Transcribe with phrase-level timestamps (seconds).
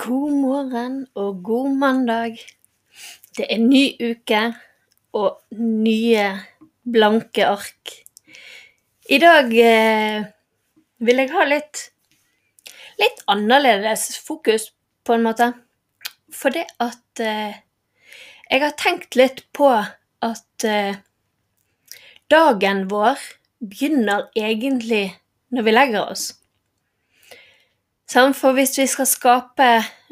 [0.00, 2.38] God morgen og god mandag.
[3.36, 4.38] Det er ny uke
[5.12, 6.22] og nye
[6.88, 7.92] blanke ark.
[9.12, 10.24] I dag eh,
[11.04, 11.82] vil jeg ha litt,
[13.02, 14.70] litt annerledes fokus,
[15.04, 15.50] på en måte.
[16.32, 17.60] For det at eh,
[18.48, 20.96] jeg har tenkt litt på at eh,
[22.32, 23.20] dagen vår
[23.60, 25.10] begynner egentlig
[25.52, 26.30] når vi legger oss.
[28.10, 29.68] For hvis vi skal skape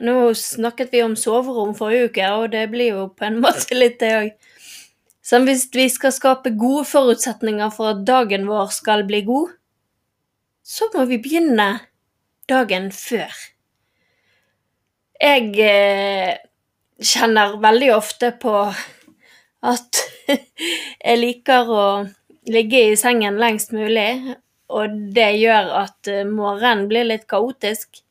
[0.06, 3.98] Nå snakket vi om soverom forrige uke, og det blir jo på en måte litt
[3.98, 4.28] det òg.
[5.28, 9.50] Hvis vi skal skape gode forutsetninger for at dagen vår skal bli god,
[10.64, 11.66] så må vi begynne
[12.48, 13.34] dagen før.
[15.18, 16.38] Jeg eh,
[17.02, 18.54] kjenner veldig ofte på
[19.66, 21.86] at jeg liker å
[22.48, 24.38] ligge i sengen lengst mulig,
[24.68, 28.02] og det gjør at eh, morgenen blir litt kaotisk.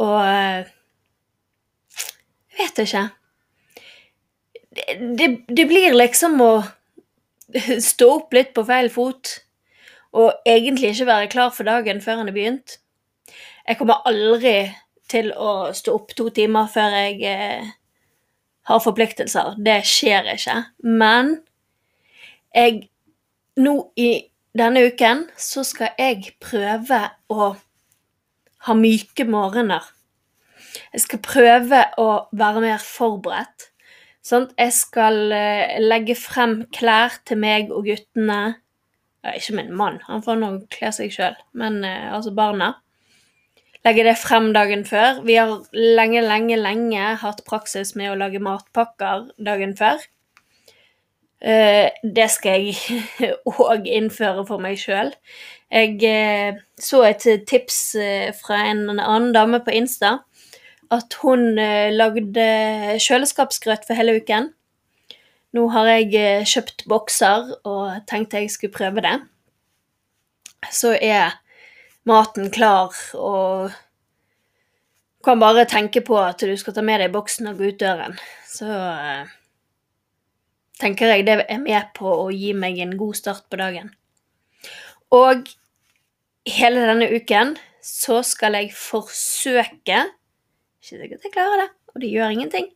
[0.00, 0.74] Og eh,
[2.58, 3.04] Jeg vet ikke.
[4.78, 4.86] Det,
[5.18, 6.52] det, det blir liksom å
[7.90, 9.38] stå opp litt på feil fot,
[10.18, 12.78] og egentlig ikke være klar for dagen før den er begynt.
[13.68, 14.70] Jeg kommer aldri
[15.12, 17.68] til å stå opp to timer før jeg eh,
[18.68, 19.58] har forpliktelser.
[19.64, 20.62] Det skjer ikke.
[20.84, 21.38] Men
[22.54, 22.86] jeg
[23.58, 24.10] Nå i
[24.58, 27.52] denne uken så skal jeg prøve å
[28.66, 29.84] ha myke morgener.
[30.92, 33.70] Jeg skal prøve å være mer forberedt.
[34.24, 38.58] Sånn, jeg skal eh, legge frem klær til meg og guttene.
[39.24, 42.74] Ja, ikke min mann, han får nå kle seg sjøl, men eh, altså barna
[43.86, 45.22] legge det frem dagen før.
[45.26, 50.02] Vi har lenge, lenge, lenge hatt praksis med å lage matpakker dagen før.
[51.38, 53.34] Eh, det skal jeg
[53.70, 55.12] òg innføre for meg sjøl.
[55.70, 60.18] Jeg eh, så et tips eh, fra en annen dame på Insta.
[60.90, 61.58] At hun
[61.92, 62.44] lagde
[63.04, 64.46] kjøleskapsgrøt for hele uken.
[65.52, 69.18] Nå har jeg kjøpt bokser og tenkte jeg skulle prøve det.
[70.72, 71.36] Så er
[72.08, 73.76] maten klar, og
[75.24, 78.16] kan bare tenke på at du skal ta med deg boksen og gå ut døren,
[78.48, 78.72] så
[80.80, 83.90] tenker jeg det er med på å gi meg en god start på dagen.
[85.14, 85.48] Og
[86.48, 90.02] hele denne uken så skal jeg forsøke
[90.78, 92.68] Ikke sikkert jeg klarer det, og det gjør ingenting,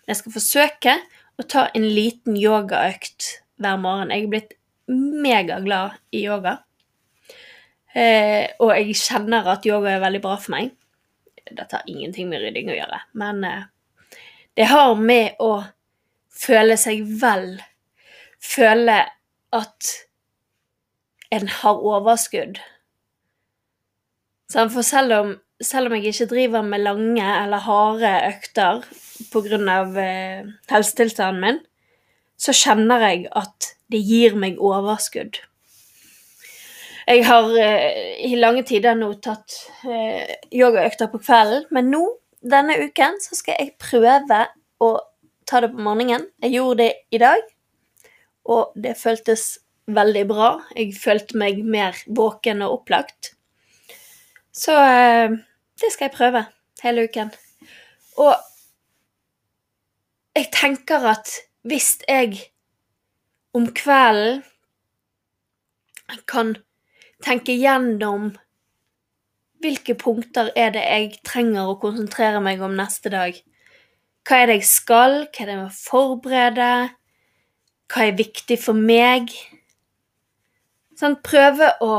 [0.00, 0.94] men jeg skal forsøke
[1.40, 3.28] å ta en liten yogaøkt
[3.60, 4.10] hver morgen.
[4.12, 4.56] Jeg er blitt
[4.90, 6.56] megaglad i yoga.
[7.94, 10.72] Eh, og jeg kjenner at yoga er veldig bra for meg.
[11.50, 13.68] Dette har ingenting med rydding å gjøre, men eh,
[14.58, 15.52] det har med å
[16.40, 17.60] føle seg vel.
[18.40, 19.02] Føle
[19.52, 19.92] at
[21.30, 22.58] en har overskudd.
[24.50, 28.82] For selv om, selv om jeg ikke driver med lange eller harde økter
[29.30, 29.58] pga.
[30.02, 31.60] Eh, helsetilstanden min,
[32.40, 35.42] så kjenner jeg at det gir meg overskudd.
[37.10, 42.04] Jeg har eh, i lange tider nå tatt eh, yogaøkter på kvelden, men nå,
[42.40, 44.44] denne uken, så skal jeg prøve
[44.80, 44.90] å
[45.50, 46.28] ta det på morgenen.
[46.42, 47.42] Jeg gjorde det i dag,
[48.46, 49.58] og det føltes
[49.90, 50.50] veldig bra.
[50.76, 53.34] Jeg følte meg mer våken og opplagt.
[54.54, 55.34] Så eh,
[55.80, 56.44] det skal jeg prøve
[56.84, 57.32] hele uken.
[58.20, 58.34] Og
[60.36, 61.32] jeg tenker at
[61.66, 62.38] hvis jeg
[63.54, 64.42] om kvelden
[66.30, 66.54] kan
[67.22, 68.30] tenke gjennom
[69.60, 73.36] hvilke punkter er det jeg trenger å konsentrere meg om neste dag.
[74.26, 76.72] Hva er det jeg skal, hva er det jeg må forberede,
[77.90, 79.32] hva er viktig for meg?
[81.00, 81.94] Sånn, prøve å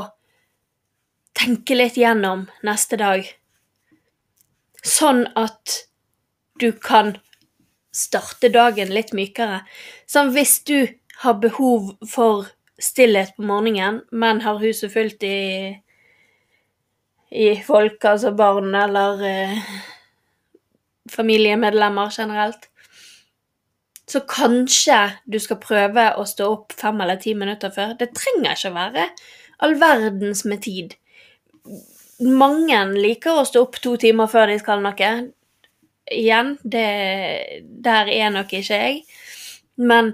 [1.37, 3.25] tenke litt gjennom neste dag,
[4.85, 5.81] sånn at
[6.61, 7.15] du kan
[7.91, 9.63] starte dagen litt mykere.
[10.09, 10.77] Sånn hvis du
[11.23, 12.47] har behov for
[12.81, 15.73] stillhet på morgenen, men har huset fullt i,
[17.29, 19.73] i folk, altså barn eller eh,
[21.09, 22.67] familiemedlemmer generelt.
[24.11, 27.95] Så kanskje du skal prøve å stå opp fem eller ti minutter før.
[27.99, 29.05] Det trenger ikke å være
[29.61, 30.97] all verdens med tid.
[32.21, 35.11] mange liker å stå opp to timer før de skal noe.
[36.11, 38.99] Igjen, det, der er nok ikke jeg.
[39.77, 40.11] Men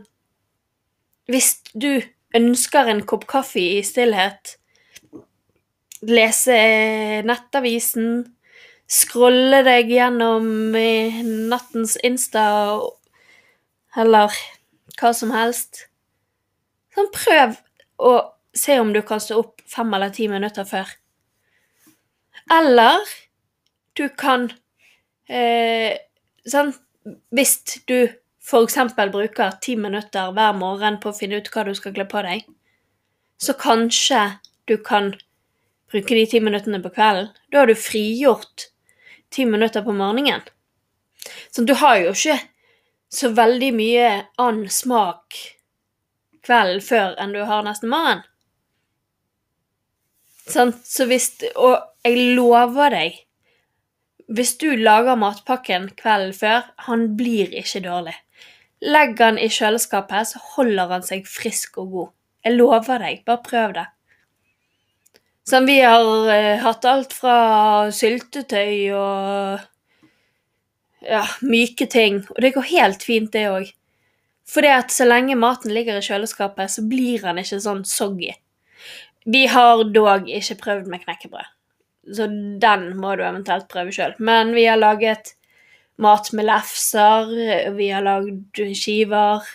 [1.27, 1.99] hvis du
[2.37, 4.55] ønsker en kopp kaffe i stillhet,
[6.07, 6.57] lese
[7.25, 8.36] nettavisen,
[8.87, 12.47] scrolle deg gjennom eh, nattens Insta
[13.97, 14.33] eller
[14.97, 15.85] hva som helst
[16.95, 17.57] Sånn, prøv
[18.01, 18.11] å
[18.57, 20.89] se om du kan stå opp fem eller ti minutter før.
[22.49, 23.03] Eller
[23.93, 24.47] du kan
[25.29, 25.93] eh,
[26.47, 26.71] Sånn,
[27.35, 27.59] hvis
[27.91, 28.07] du
[28.47, 28.79] f.eks.
[29.11, 32.45] bruker ti minutter hver morgen på å finne ut hva du skal kle på deg,
[33.37, 34.21] så kanskje
[34.71, 35.11] du kan
[35.91, 37.29] bruke de ti minuttene på kvelden.
[37.51, 38.69] Da har du frigjort
[39.33, 40.41] ti minutter på morgenen.
[41.51, 42.39] Så du har jo ikke
[43.13, 44.09] så veldig mye
[44.39, 45.35] annen smak
[46.47, 48.23] kvelden før enn du har neste morgen.
[50.47, 51.73] Sånn, så hvis Og
[52.07, 53.17] jeg lover deg
[54.31, 58.15] Hvis du lager matpakken kvelden før, han blir ikke dårlig.
[58.83, 62.09] Legg han i kjøleskapet, så holder han seg frisk og god.
[62.45, 63.85] Jeg lover deg, bare prøv det.
[65.47, 69.61] Sånn, vi har eh, hatt alt fra syltetøy og
[71.07, 73.69] ja, myke ting, og det går helt fint, det òg.
[74.47, 78.33] Fordi at så lenge maten ligger i kjøleskapet, så blir han ikke sånn soggy.
[79.27, 81.53] Vi har dog ikke prøvd med knekkebrød,
[82.15, 82.27] så
[82.63, 84.15] den må du eventuelt prøve sjøl.
[84.19, 85.31] Men vi har laget
[86.03, 87.31] mat med lefser,
[87.75, 89.47] vi har lagd skiver.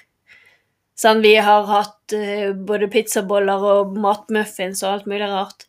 [0.97, 5.67] Sånn, vi har hatt uh, både pizzaboller og matmuffins og alt mulig rart.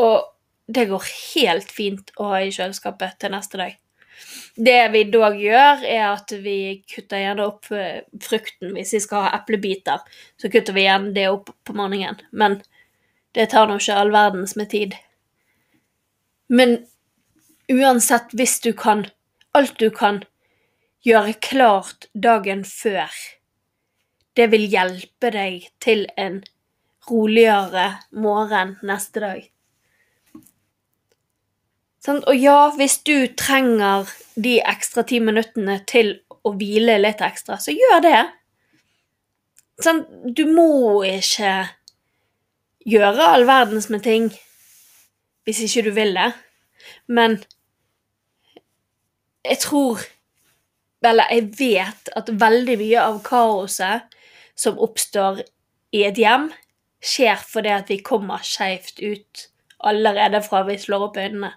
[0.00, 0.22] Og
[0.66, 3.74] det går helt fint å ha i kjøleskapet til neste dag.
[4.54, 8.74] Det vi dog gjør, er at vi kutter gjerne opp eh, frukten.
[8.76, 10.04] Hvis vi skal ha eplebiter,
[10.40, 12.20] så kutter vi igjen det opp på morgenen.
[12.30, 12.60] Men
[13.34, 14.94] det tar nå ikke all verdens med tid.
[16.46, 16.78] Men
[17.72, 19.08] uansett, hvis du kan
[19.54, 20.16] Alt du kan
[21.06, 23.12] gjøre klart dagen før,
[24.34, 26.40] det vil hjelpe deg til en
[27.06, 29.53] roligere morgen neste dag.
[32.08, 37.72] Og ja, hvis du trenger de ekstra ti minuttene til å hvile litt ekstra, så
[37.72, 38.22] gjør det.
[40.36, 41.54] Du må ikke
[42.84, 44.28] gjøre all verdens med ting
[45.44, 46.30] hvis ikke du vil det.
[47.06, 47.38] Men
[49.44, 50.04] jeg tror
[51.04, 54.14] Eller jeg vet at veldig mye av kaoset
[54.56, 55.42] som oppstår
[55.92, 56.46] i et hjem,
[57.04, 59.42] skjer fordi at vi kommer skeivt ut
[59.84, 61.50] allerede fra vi slår opp øynene.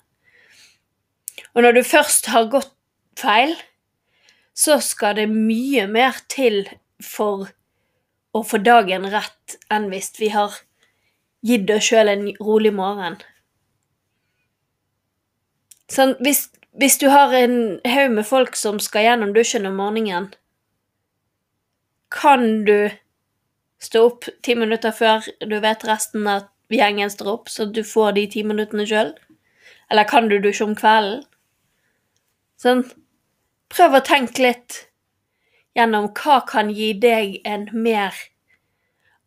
[1.54, 2.74] Og når du først har gått
[3.18, 3.56] feil,
[4.57, 6.63] så skal det mye mer til
[7.04, 7.50] for
[8.34, 10.56] å få dagen rett enn hvis vi har
[11.45, 13.19] gitt oss sjøl en rolig morgen.
[15.94, 20.31] Sånn, hvis, hvis, du har en haug med folk som skal gjennom dusjen om morgenen,
[22.12, 22.90] kan du
[23.83, 28.18] stå opp ti minutter før du vet resten av gjengen står opp, så du får
[28.18, 29.13] de ti minuttene sjøl?
[29.92, 31.24] Eller kan du dusje om kvelden?
[32.57, 32.84] Sånn,
[33.69, 34.80] prøv å tenke litt
[35.78, 38.16] gjennom hva kan gi deg en mer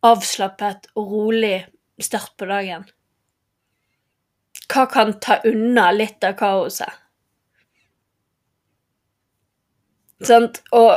[0.03, 1.57] avslappet og rolig
[2.01, 2.83] start på dagen.
[4.71, 6.99] Hva kan ta unna litt av kaoset?
[10.21, 10.61] Sant?
[10.77, 10.93] Og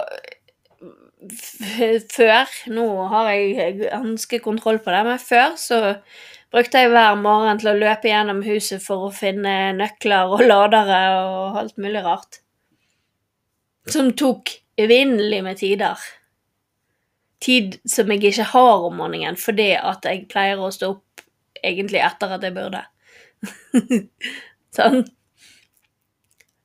[2.13, 5.79] før Nå har jeg ganske kontroll på det, men før så
[6.55, 11.01] brukte jeg hver morgen til å løpe gjennom huset for å finne nøkler og ladere
[11.19, 12.39] og alt mulig rart.
[13.91, 15.99] Som tok evinnelig med tider.
[17.43, 21.25] Tid som jeg ikke har om morgenen fordi at jeg pleier å stå opp
[21.65, 22.85] egentlig etter at jeg burde.
[24.77, 25.03] sånn.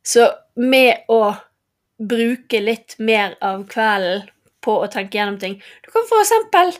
[0.05, 0.29] Så
[0.59, 1.33] med å
[1.99, 4.29] bruke litt mer av kvelden
[4.63, 6.71] på å tenke gjennom ting Du kan for eksempel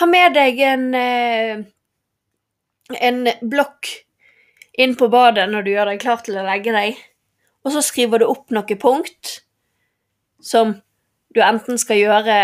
[0.00, 1.64] ha med deg en eh,
[2.92, 3.88] en blokk
[4.76, 6.98] inn på badet når du gjør deg klar til å legge deg,
[7.64, 9.38] og så skriver du opp noen punkt
[10.44, 10.74] som
[11.34, 12.38] du enten skal gjøre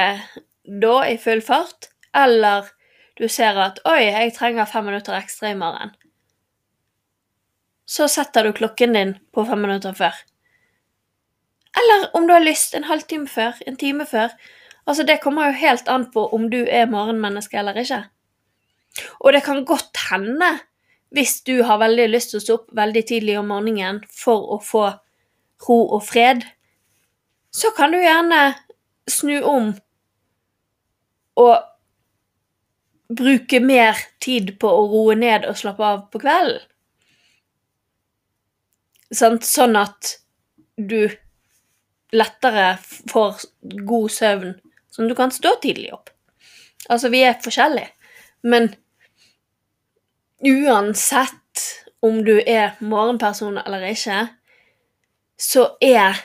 [0.80, 2.70] da i full fart, eller
[3.20, 5.92] du ser at 'oi, jeg trenger fem minutter ekstra i morgen'.
[7.86, 10.14] Så setter du klokken din på fem minutter før.
[11.76, 14.30] Eller om du har lyst, en halvtime før, en time før.
[14.86, 18.04] Altså, det kommer jo helt an på om du er morgenmenneske eller ikke.
[19.20, 20.50] Og det kan godt hende,
[21.14, 24.60] hvis du har veldig lyst til å stå opp veldig tidlig om morgenen for å
[24.62, 24.84] få
[25.66, 26.44] ro og fred,
[27.50, 28.54] så kan du gjerne
[29.10, 29.72] snu om
[31.40, 31.56] og
[33.10, 36.60] bruke mer tid på å roe ned og slappe av på kvelden.
[39.10, 40.12] Sånn at
[40.78, 41.10] du
[42.14, 42.76] lettere
[43.10, 43.42] får
[43.86, 44.52] god søvn,
[44.90, 46.12] sånn at du kan stå tidlig opp.
[46.86, 47.90] Altså, vi er forskjellige,
[48.42, 48.70] men
[50.40, 51.64] uansett
[52.00, 54.22] om du er morgenperson eller ikke,
[55.40, 56.16] så er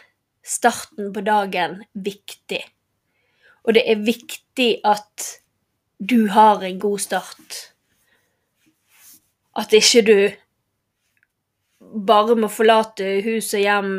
[0.46, 2.62] starten på dagen viktig.
[3.66, 5.30] Og det er viktig at
[6.00, 7.60] du har en god start.
[9.56, 10.18] At ikke du
[12.08, 13.92] bare må forlate hus og hjem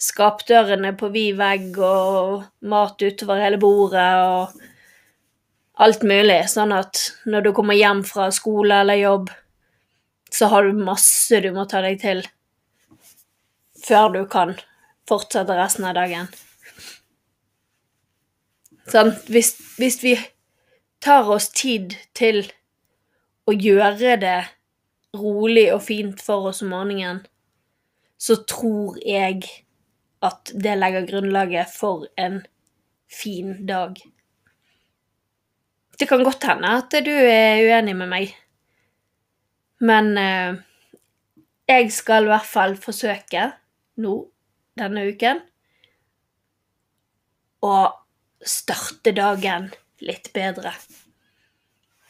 [0.00, 4.62] skapdørene på vid vegg og mat utover hele bordet og
[5.80, 9.30] alt mulig, sånn at når du kommer hjem fra skole eller jobb,
[10.32, 12.22] så har du masse du må ta deg til
[13.82, 14.54] før du kan
[15.08, 16.28] fortsette resten av dagen.
[18.92, 20.14] Sånn, hvis, hvis vi
[21.02, 22.44] tar oss tid til
[23.48, 24.38] å gjøre det
[25.18, 27.22] rolig og fint for oss om morgenen,
[28.22, 29.42] så tror jeg
[30.22, 32.42] at det legger grunnlaget for en
[33.10, 33.98] fin dag.
[36.02, 38.30] Det kan godt hende at du er uenig med meg,
[39.86, 40.56] men eh,
[41.70, 43.44] jeg skal i hvert fall forsøke
[44.02, 44.14] nå
[44.82, 45.44] denne uken
[47.62, 47.76] å
[48.42, 49.70] starte dagen
[50.02, 50.74] litt bedre.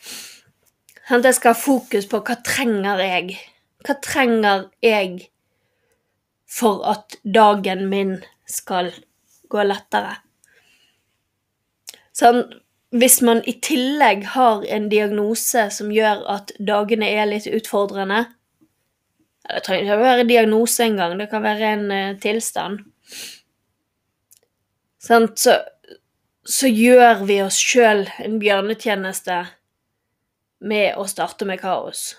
[0.09, 3.37] Sånn at jeg skal ha fokus på hva trenger jeg?
[3.85, 5.27] Hva trenger jeg
[6.49, 8.17] for at dagen min
[8.49, 8.89] skal
[9.53, 10.17] gå lettere?
[12.17, 12.47] Sånn,
[12.93, 18.27] hvis man i tillegg har en diagnose som gjør at dagene er litt utfordrende
[19.49, 22.85] Det trenger ikke være diagnose engang, det kan være en uh, tilstand.
[25.03, 25.39] Sant?
[25.39, 25.57] så,
[26.47, 29.41] så gjør vi oss sjøl en bjørnetjeneste
[30.63, 32.13] med å starte med kaos.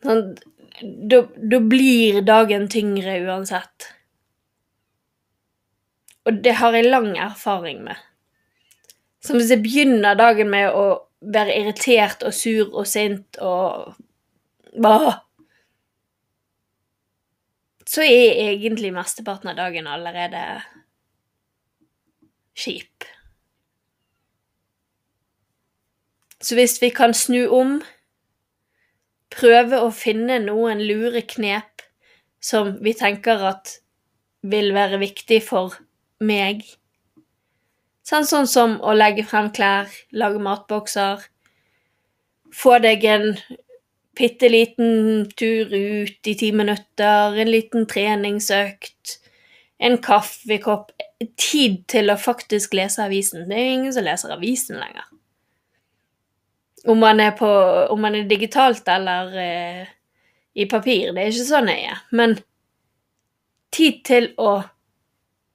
[0.00, 0.32] Sånn,
[0.80, 1.24] da,
[1.60, 3.90] blir dagen tyngre uansett.
[6.28, 7.96] Og det har jeg lang erfaring med.
[9.20, 10.84] Så hvis jeg begynner dagen med å
[11.20, 13.94] være irritert og sur og sint og
[14.80, 15.20] bah,
[17.90, 20.40] Så er egentlig mesteparten av dagen allerede
[22.54, 23.02] kjip.
[26.38, 27.80] Så hvis vi kan snu om,
[29.34, 31.82] prøve å finne noen lure knep
[32.40, 33.80] som vi tenker at
[34.46, 35.74] vil være viktig for
[36.20, 36.66] meg
[38.10, 41.20] Sånn, sånn som å legge frem klær, lage matbokser,
[42.50, 43.28] få deg en
[44.18, 49.20] bitte liten tur ut i ti minutter, en liten treningsøkt,
[49.78, 50.90] en kaffekopp
[51.36, 53.42] Tid til å faktisk lese avisen.
[53.44, 55.04] Det er jo ingen som leser avisen lenger.
[56.88, 57.48] Om man er, på,
[57.92, 59.90] om man er digitalt eller eh,
[60.56, 61.98] i papir, det er ikke så nøye.
[62.16, 62.38] Men
[63.68, 64.62] tid til å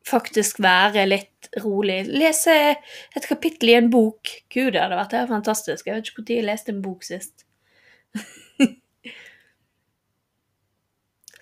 [0.06, 2.06] faktisk være litt rolig.
[2.10, 4.30] Lese et kapittel i en bok.
[4.54, 5.88] Gud, det hadde vært helt fantastisk.
[5.88, 7.46] Jeg vet ikke når jeg leste en bok sist.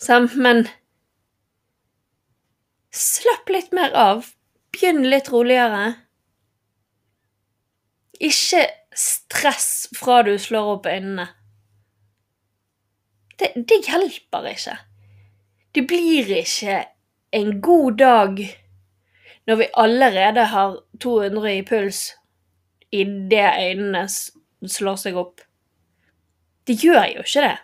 [0.03, 0.65] Sam, men
[2.93, 4.31] slapp litt mer av.
[4.73, 5.93] Begynn litt roligere.
[8.23, 8.65] Ikke
[8.95, 11.27] stress fra du slår opp øynene.
[13.39, 14.77] Det, det hjelper ikke.
[15.73, 16.83] Det blir ikke
[17.33, 18.43] en god dag
[19.47, 22.05] når vi allerede har 200 i puls
[22.93, 24.05] idet øynene
[24.69, 25.41] slår seg opp.
[26.67, 27.57] Det gjør jo ikke det.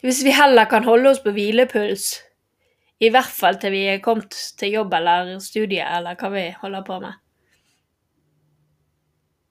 [0.00, 2.14] Hvis vi heller kan holde oss på hvilepuls,
[3.00, 6.86] i hvert fall til vi er kommet til jobb eller studie eller hva vi holder
[6.86, 7.18] på med,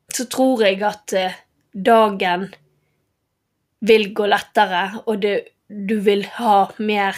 [0.10, 1.38] så tror jeg at eh,
[1.74, 2.48] dagen
[3.86, 5.38] vil gå lettere, og du,
[5.70, 7.18] du vil ha mer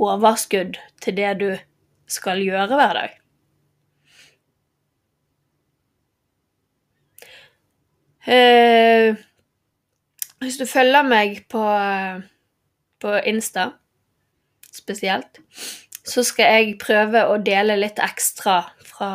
[0.00, 1.50] overskudd til det du
[2.10, 3.14] skal gjøre hver dag.
[8.24, 9.16] Eh,
[10.40, 11.64] hvis du følger meg på,
[13.00, 13.70] på Insta
[14.72, 15.40] spesielt,
[16.04, 19.10] så skal jeg prøve å dele litt ekstra fra,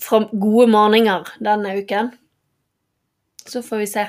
[0.00, 2.12] fra gode morgener denne uken.
[3.46, 4.06] Så får vi se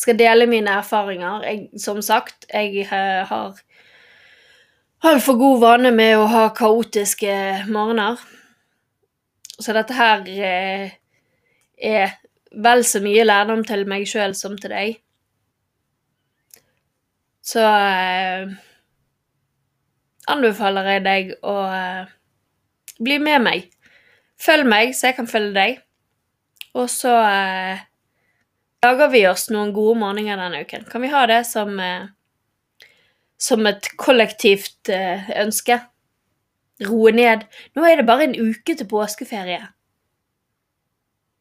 [0.00, 1.44] skal dele mine erfaringer.
[1.44, 3.58] Jeg, som sagt, jeg eh, har
[5.04, 7.34] altfor god vane med å ha kaotiske
[7.72, 8.20] morgener.
[9.60, 10.96] Så dette her eh,
[11.76, 12.16] er
[12.50, 14.96] vel så mye lærdom til meg sjøl som til deg.
[17.44, 18.48] Så eh,
[20.30, 22.16] anbefaler jeg deg å eh,
[23.00, 23.68] bli med meg.
[24.40, 25.80] Følg meg, så jeg kan følge deg.
[26.78, 27.86] Og så eh,
[28.84, 30.86] lager vi oss noen gode morgener denne uken.
[30.90, 32.08] Kan vi ha det som, eh,
[33.38, 35.80] som et kollektivt eh, ønske?
[36.80, 37.44] Roe ned.
[37.76, 39.68] Nå er det bare en uke til påskeferie.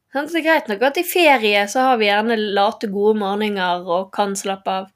[0.09, 4.09] Det er greit nok at i ferie så har vi gjerne late, gode morgener og
[4.11, 4.89] kan slappe av.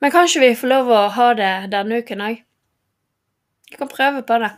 [0.00, 2.42] Men kanskje vi får lov å ha det denne uken òg?
[3.70, 4.52] Vi kan prøve på det.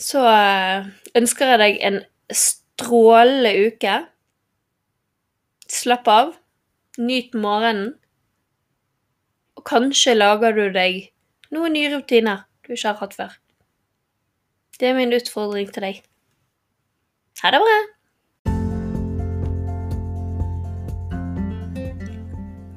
[0.00, 0.86] Så eh,
[1.18, 2.00] ønsker jeg deg en
[2.30, 4.00] strålende uke.
[5.74, 6.28] Slapp av.
[6.98, 7.94] Nyt morgenen.
[9.58, 11.08] Og kanskje lager du deg
[11.50, 13.32] noen nye rutiner du ikke har hatt før.
[14.78, 15.98] Det er min utfordring til deg.
[17.42, 17.78] Ha det bra!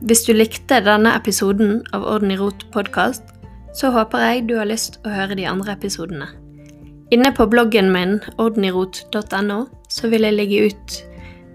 [0.10, 3.30] Hvis du likte denne episoden av Orden i rot podkast,
[3.78, 6.32] så håper jeg du har lyst å høre de andre episodene.
[7.14, 9.60] Inne på bloggen min ordenirot.no
[9.94, 10.98] så vil jeg legge ut